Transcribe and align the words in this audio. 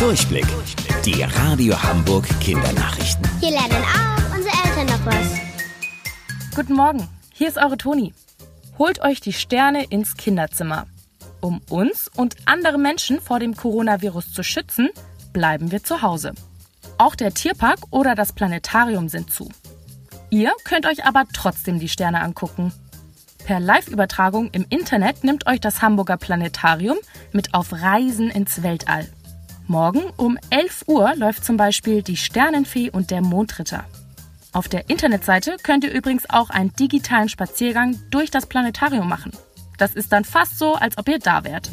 Durchblick. 0.00 0.46
Die 1.04 1.22
Radio 1.22 1.80
Hamburg 1.82 2.26
Kindernachrichten. 2.40 3.28
Hier 3.38 3.50
lernen 3.50 3.84
auch 3.84 4.34
unsere 4.34 4.54
Eltern 4.64 4.86
noch 4.86 5.04
was. 5.04 6.54
Guten 6.56 6.72
Morgen, 6.72 7.06
hier 7.34 7.48
ist 7.48 7.58
eure 7.58 7.76
Toni. 7.76 8.14
Holt 8.78 9.02
euch 9.02 9.20
die 9.20 9.34
Sterne 9.34 9.84
ins 9.84 10.16
Kinderzimmer. 10.16 10.86
Um 11.42 11.60
uns 11.68 12.10
und 12.16 12.36
andere 12.46 12.78
Menschen 12.78 13.20
vor 13.20 13.40
dem 13.40 13.54
Coronavirus 13.54 14.32
zu 14.32 14.42
schützen, 14.42 14.88
bleiben 15.34 15.70
wir 15.70 15.84
zu 15.84 16.00
Hause. 16.00 16.32
Auch 16.96 17.14
der 17.14 17.34
Tierpark 17.34 17.80
oder 17.90 18.14
das 18.14 18.32
Planetarium 18.32 19.10
sind 19.10 19.30
zu. 19.30 19.50
Ihr 20.30 20.52
könnt 20.64 20.86
euch 20.86 21.04
aber 21.04 21.24
trotzdem 21.30 21.78
die 21.78 21.90
Sterne 21.90 22.22
angucken. 22.22 22.72
Per 23.44 23.60
Live-Übertragung 23.60 24.48
im 24.52 24.64
Internet 24.70 25.24
nimmt 25.24 25.46
euch 25.46 25.60
das 25.60 25.82
Hamburger 25.82 26.16
Planetarium 26.16 26.96
mit 27.32 27.52
auf 27.52 27.74
Reisen 27.74 28.30
ins 28.30 28.62
Weltall. 28.62 29.06
Morgen 29.70 30.02
um 30.16 30.36
11 30.50 30.82
Uhr 30.88 31.14
läuft 31.14 31.44
zum 31.44 31.56
Beispiel 31.56 32.02
die 32.02 32.16
Sternenfee 32.16 32.90
und 32.90 33.12
der 33.12 33.22
Mondritter. 33.22 33.84
Auf 34.52 34.66
der 34.66 34.90
Internetseite 34.90 35.58
könnt 35.62 35.84
ihr 35.84 35.92
übrigens 35.92 36.28
auch 36.28 36.50
einen 36.50 36.72
digitalen 36.72 37.28
Spaziergang 37.28 37.96
durch 38.10 38.32
das 38.32 38.46
Planetarium 38.46 39.08
machen. 39.08 39.30
Das 39.78 39.94
ist 39.94 40.12
dann 40.12 40.24
fast 40.24 40.58
so, 40.58 40.74
als 40.74 40.98
ob 40.98 41.08
ihr 41.08 41.20
da 41.20 41.44
wärt. 41.44 41.70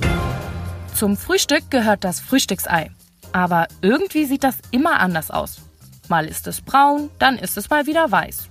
Zum 0.94 1.18
Frühstück 1.18 1.72
gehört 1.72 2.04
das 2.04 2.20
Frühstücksei. 2.20 2.91
Aber 3.32 3.68
irgendwie 3.82 4.26
sieht 4.26 4.44
das 4.44 4.60
immer 4.70 5.00
anders 5.00 5.32
aus. 5.32 5.62
Mal 6.08 6.27
ist 6.27 6.46
es 6.46 6.62
braun, 6.62 7.10
dann 7.18 7.40
ist 7.40 7.58
es 7.58 7.72
mal 7.72 7.88
wieder 7.88 8.12
weiß. 8.12 8.50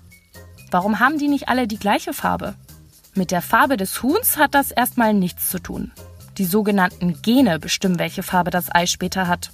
Warum 0.72 0.98
haben 0.98 1.18
die 1.18 1.28
nicht 1.28 1.48
alle 1.48 1.68
die 1.68 1.78
gleiche 1.78 2.14
Farbe? 2.14 2.56
Mit 3.14 3.30
der 3.30 3.42
Farbe 3.42 3.76
des 3.76 4.02
Huhns 4.02 4.38
hat 4.38 4.56
das 4.56 4.72
erstmal 4.72 5.14
nichts 5.14 5.50
zu 5.50 5.60
tun. 5.60 5.92
Die 6.38 6.44
sogenannten 6.44 7.22
Gene 7.22 7.58
bestimmen, 7.58 7.98
welche 7.98 8.22
Farbe 8.22 8.50
das 8.50 8.74
Ei 8.74 8.86
später 8.86 9.26
hat. 9.26 9.50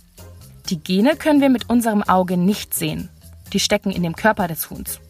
Die 0.68 0.82
Gene 0.82 1.16
können 1.16 1.40
wir 1.40 1.50
mit 1.50 1.70
unserem 1.70 2.02
Auge 2.02 2.36
nicht 2.36 2.74
sehen. 2.74 3.08
Die 3.52 3.60
stecken 3.60 3.90
in 3.90 4.02
dem 4.02 4.16
Körper 4.16 4.48
des 4.48 4.70
Huhns. 4.70 5.00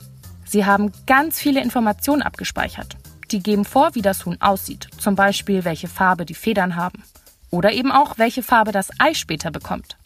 Sie 0.44 0.66
haben 0.66 0.92
ganz 1.06 1.38
viele 1.38 1.62
Informationen 1.62 2.22
abgespeichert. 2.22 2.96
Die 3.30 3.42
geben 3.42 3.64
vor, 3.64 3.94
wie 3.94 4.02
das 4.02 4.26
Huhn 4.26 4.36
aussieht, 4.40 4.88
zum 4.98 5.14
Beispiel 5.16 5.64
welche 5.64 5.88
Farbe 5.88 6.26
die 6.26 6.34
Federn 6.34 6.76
haben 6.76 7.02
oder 7.50 7.72
eben 7.72 7.90
auch 7.90 8.18
welche 8.18 8.42
Farbe 8.42 8.72
das 8.72 8.90
Ei 8.98 9.14
später 9.14 9.50
bekommt. 9.50 9.96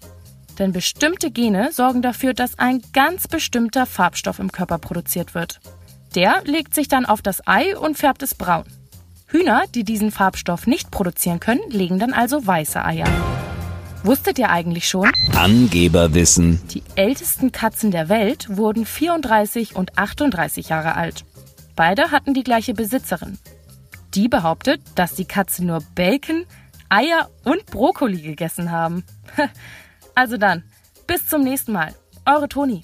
Denn 0.59 0.73
bestimmte 0.73 1.31
Gene 1.31 1.73
sorgen 1.73 2.03
dafür, 2.03 2.33
dass 2.33 2.59
ein 2.59 2.83
ganz 2.93 3.27
bestimmter 3.27 3.87
Farbstoff 3.87 4.39
im 4.39 4.53
Körper 4.53 4.79
produziert 4.79 5.35
wird. 5.35 5.61
Der 6.15 6.43
legt 6.45 6.75
sich 6.75 6.89
dann 6.89 7.07
auf 7.07 7.23
das 7.23 7.47
Ei 7.47 7.77
und 7.77 7.99
färbt 7.99 8.23
es 8.23 8.35
braun. 8.35 8.65
Hühner, 9.29 9.65
die 9.75 9.85
diesen 9.85 10.13
Farbstoff 10.13 10.67
nicht 10.67 10.91
produzieren 10.91 11.41
können, 11.41 11.69
legen 11.69 11.99
dann 11.99 12.13
also 12.13 12.47
weiße 12.47 12.85
Eier. 12.85 13.09
Wusstet 14.05 14.39
ihr 14.39 14.51
eigentlich 14.51 14.89
schon? 14.89 15.11
Angeberwissen. 15.35 16.61
Die 16.69 16.83
ältesten 16.95 17.51
Katzen 17.51 17.91
der 17.91 18.09
Welt 18.09 18.57
wurden 18.57 18.87
34 18.87 19.75
und 19.75 19.99
38 19.99 20.69
Jahre 20.69 20.95
alt. 20.95 21.25
Beide 21.75 22.13
hatten 22.13 22.35
die 22.35 22.45
gleiche 22.45 22.73
Besitzerin. 22.73 23.39
Die 24.15 24.29
behauptet, 24.29 24.81
dass 24.95 25.15
die 25.15 25.25
Katzen 25.25 25.67
nur 25.67 25.83
Bacon, 25.97 26.47
Eier 26.89 27.29
und 27.45 27.67
Brokkoli 27.67 28.23
gegessen 28.23 28.71
haben. 28.71 29.05
Also 30.19 30.39
dann, 30.39 30.65
bis 31.07 31.27
zum 31.27 31.43
nächsten 31.43 31.73
Mal. 31.73 31.95
Eure 32.25 32.49
Toni. 32.49 32.81